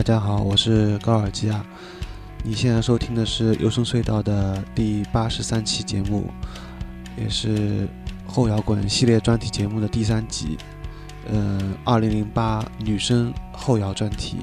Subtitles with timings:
[0.00, 1.62] 大家好，我是高尔基亚。
[2.42, 6.24] 你现在收听的是有声隧道的第八十三期节目，
[7.18, 7.86] 也是
[8.26, 10.56] 后摇滚系列专题节目的第三集。
[11.30, 14.38] 嗯，二零零八女生后摇专题。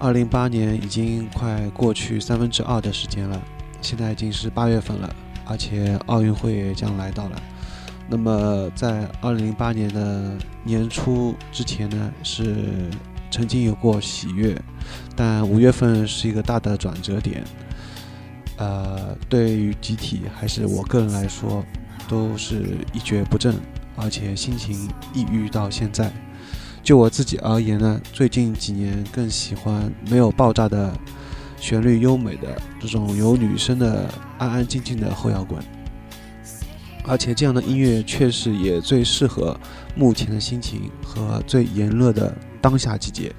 [0.00, 3.40] 二零零八年已经快过去三分之二的时间了，
[3.80, 7.40] 现在已经是八月份了，而且奥运会也将来到了。
[8.08, 12.90] 那么，在二零零八年的年初之前呢，是
[13.38, 14.60] 曾经有过喜悦，
[15.14, 17.44] 但五月份是一个大的转折点。
[18.56, 21.64] 呃，对于集体还是我个人来说，
[22.08, 23.54] 都是一蹶不振，
[23.94, 26.10] 而且心情抑郁到现在。
[26.82, 30.92] 就我自己而言呢，最近几年更喜欢没有爆炸的
[31.60, 35.62] 旋律优美的这种有女生的安安静静的后摇滚。
[37.04, 39.56] 而且这样的音乐确实也最适合
[39.94, 43.34] 目前的心情和最炎热的当下季节。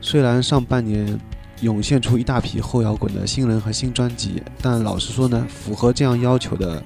[0.00, 1.18] 虽然上半年
[1.60, 6.82] 涌现出一大批后摇滚的新人和新专辑，但老实说呢，符合这样要求的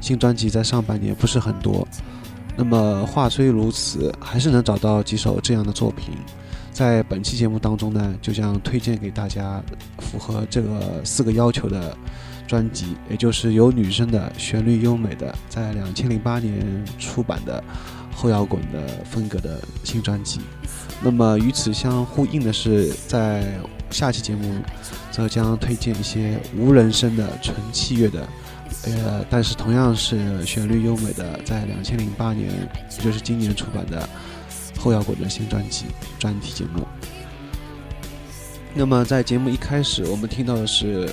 [0.00, 1.86] 新专辑在上半年不是很多。
[2.56, 6.14] 那么话虽如此，还是能找到几首这样的作品。
[6.72, 9.62] 在本期节目当中呢，就将推荐给大家
[9.98, 11.96] 符合这个四个要求的。
[12.48, 16.64] 专辑，也就是有女生的、旋律优美的，在两千零八年
[16.96, 17.60] 出版的
[18.14, 20.38] 后摇滚的风格的新专辑。
[21.02, 23.44] 那么与此相呼应的是，在
[23.90, 24.54] 下期节目
[25.10, 28.28] 则将推荐一些无人声的纯器乐的，
[28.84, 34.08] 呃，但是同样是旋律优美的，在两千零八年，也就是今年出版的
[34.78, 35.86] 后摇滚的新专辑
[36.18, 36.86] 专题节目。
[38.74, 41.12] 那么在节目一开始，我们听到的是。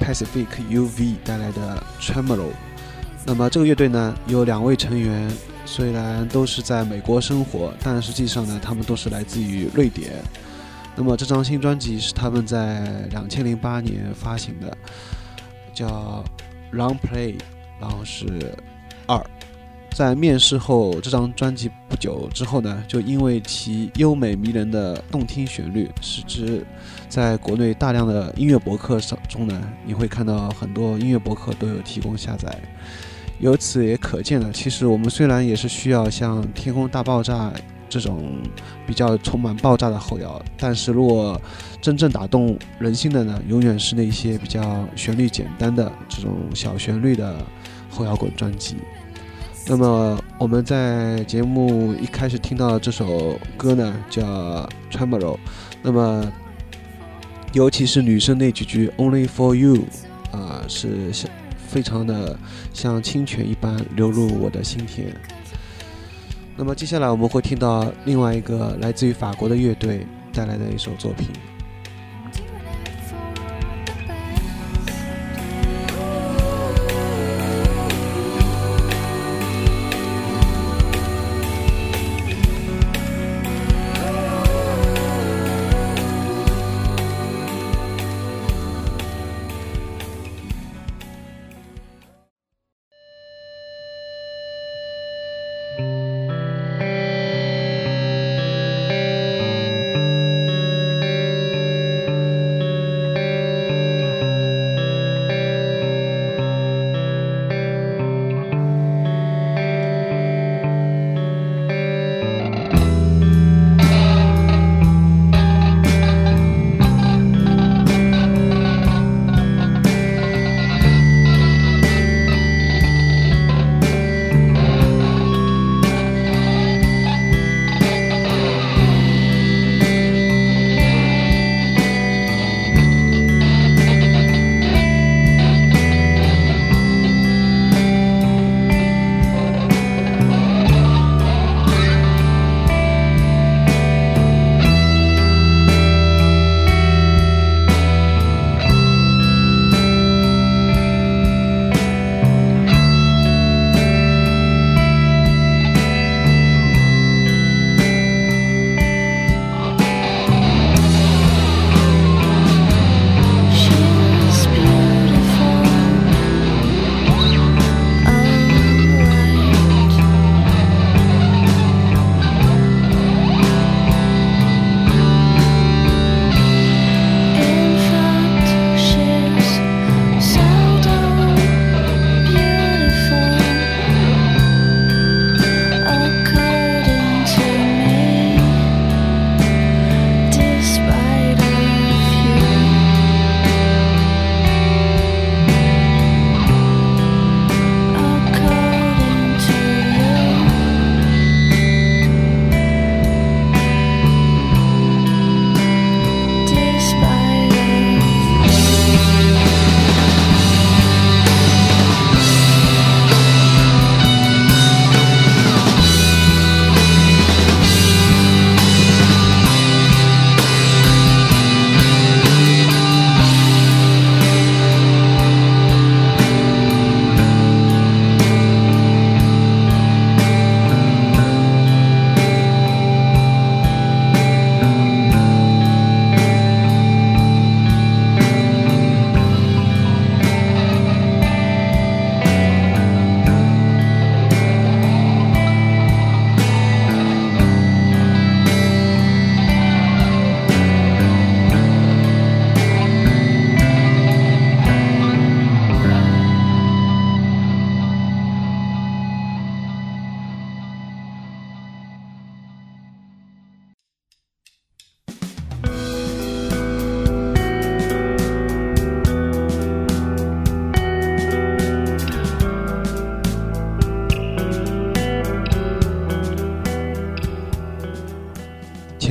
[0.00, 2.48] Pacific UV 带来的 Tremolo，
[3.24, 5.30] 那么这个乐队呢有两位成员，
[5.64, 10.12] 虽然都是在美国生活，但实际上呢他们都是来自于瑞典。
[10.96, 14.76] 那么这张新专辑是他们在两千零八年发行的，
[15.72, 16.24] 叫
[16.72, 17.34] Long Play，
[17.80, 18.54] 然后是
[19.06, 19.20] 二。
[19.92, 26.66] 在面试后，这张专辑不久之后呢，就因为其优美迷人的动听旋律，使之
[27.08, 32.60] 在国内大量的音乐博客上中呢，你会看到很多音乐博客都有提供下载。
[33.44, 37.50] 由此也可见了，其实我们虽然也是需要像《天空大爆炸》
[37.90, 38.38] 这种
[38.86, 41.38] 比较充满爆炸的后摇，但是如果
[41.78, 47.36] 真正打动人心的呢，永远是那些比较旋律简单的这种小旋律的
[47.90, 48.76] 后摇滚专辑。
[49.66, 54.22] 那么我们在节目一开始听到这首歌呢，叫
[54.90, 55.34] 《Tremolo》。
[55.82, 56.32] 那么，
[57.52, 59.82] 尤其是女生那几句 “Only for you”，
[60.32, 61.30] 啊，是像
[61.74, 62.38] 非常的
[62.72, 65.12] 像清泉一般流入我的心田。
[66.56, 71.30] 那么接下来我们会听到另外一个来自于法国的乐队带来的一首作品。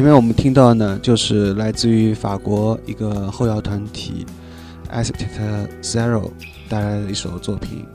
[0.03, 4.25] 前面我们听到呢，就是来自于法国一个后摇团体
[4.91, 6.29] Accept Zero
[6.67, 7.86] 带来的一首作品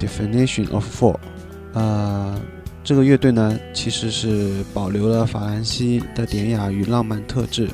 [0.00, 1.14] Definition of Four》。
[1.72, 2.40] 呃，
[2.84, 7.68] 这个乐队呢，其实是保留了法兰西的典雅与浪漫特质，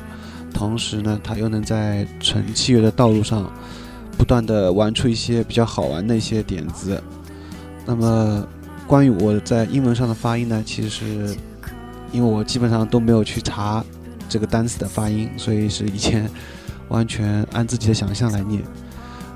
[0.55, 3.53] 同时呢，它又能在纯器乐的道路上
[4.17, 6.99] 不断的玩出一些比较好玩的一些点子。
[7.85, 8.49] 那么，
[8.87, 11.37] 关于我在英文上的发音呢，其实是
[12.15, 13.85] 因为我基本上都没有去查
[14.29, 16.31] 这个单词的发音，所以是以前
[16.89, 18.63] 完全按自己的想象来念。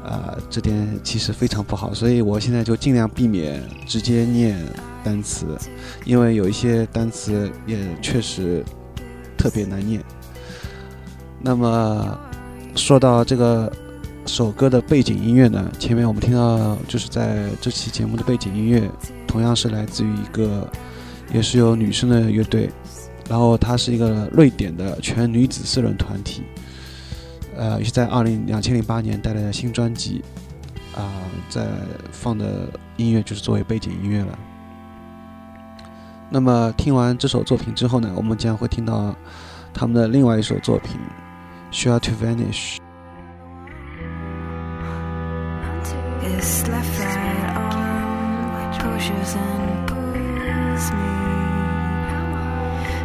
[0.04, 4.56] 啊，这点其实非常不好，所以我现在就尽量避免直接念
[5.04, 5.44] 单词，
[6.06, 8.64] 因为有一些单词也确实
[9.36, 10.02] 特别难念。
[11.42, 12.18] 那么
[12.74, 13.70] 说到这个
[14.24, 18.90] 首歌的背景音乐呢，前面我们听到就是在这期节目的背景音乐，
[19.26, 20.66] 同样是来自于一个
[21.32, 22.70] 也是有女生的乐队，
[23.28, 26.42] 然后它是一个瑞典的全女子四人团体，
[27.56, 30.22] 呃，也是在二零两千零八年带来的新专辑，
[30.96, 31.12] 啊、
[31.48, 31.66] 在
[32.10, 34.38] 放的音乐就是作为背景音乐了。
[36.30, 39.14] 那么听完这首作品之后呢，我们将会听到
[39.72, 40.92] 他们的另外一首作品
[41.70, 42.76] 《需要 to vanish》。
[46.38, 49.77] is left right on pushes and
[50.92, 51.06] me.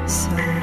[0.07, 0.62] So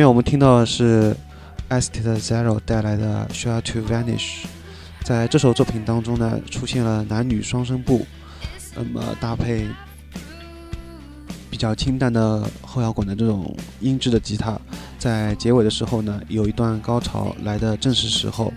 [0.00, 1.14] 面我们听到的是
[1.68, 4.44] Estate Zero 带来的 Sure to Vanish。
[5.04, 8.06] 在这首作品当中呢，出现了男女双声部，
[8.74, 9.68] 那么搭配
[11.50, 14.58] 比较清淡的后摇滚的这种音质的吉他，
[14.98, 18.50] 在结尾的时候呢，有一段高潮来的正是时候，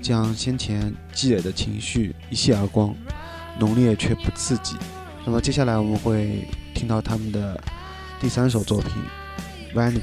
[0.00, 2.94] 将先前积累的情绪一泻而光，
[3.58, 4.76] 浓烈却不刺激。
[5.26, 7.60] 那么接下来我们会听到他们的
[8.20, 8.92] 第三首作品
[9.76, 9.98] 《Vanity》。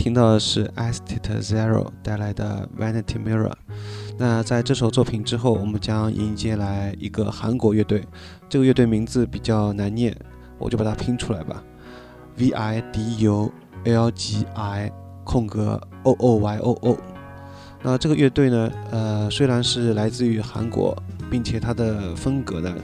[0.00, 3.52] 听到的是 Estate Zero 带来的 Vanity Mirror。
[4.16, 8.02] 那在这首作品之后，我们将迎接来一个韩国乐队，
[8.48, 10.16] 这个乐队名字比较难念，
[10.58, 11.62] 我就把它拼出来吧
[12.38, 13.52] ：V I D U
[13.84, 14.90] L G I
[15.22, 16.96] 空格 O O Y O O。
[17.82, 20.96] 那这个乐队呢，呃，虽然是来自于韩国，
[21.30, 22.74] 并且它的风格呢，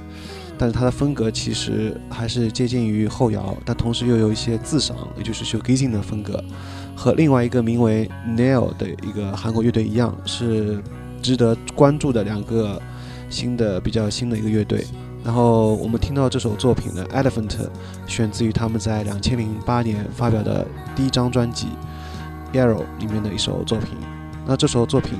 [0.59, 6.42] 但是它的风格其实还是接近于后摇，但同时又有一些自赏，也就是 s h o g a z i n g 的风格，
[6.96, 10.82] 和另外一个名为 Nail 的一个韩国乐队一样，是。
[11.22, 12.80] 值得关注的两个
[13.30, 14.87] 新的比较新的一个乐队，
[15.24, 17.56] 然后我们听到这首作品呢，Elephant，
[18.06, 21.66] 选自于他们在两千零八年发表的第一张专辑
[22.56, 23.88] 《Yellow》里面的一首作品。
[24.46, 25.18] 那这首作品，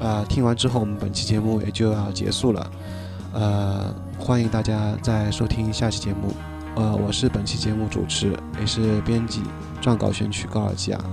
[0.00, 2.70] 啊，听完之后，我们本期节目也就要结束了。
[3.34, 6.53] 呃，欢迎大家再收听下期节目。
[6.76, 9.42] 呃我是本期节目主持也是编辑
[9.80, 11.04] 撰稿选曲高尔基啊